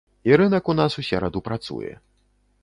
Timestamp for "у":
0.73-0.75, 1.03-1.05